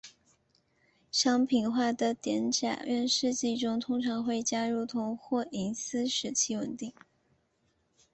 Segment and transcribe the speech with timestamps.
[1.11, 6.91] 商品化的碘甲烷试剂中通常会加入铜或银丝使其稳定。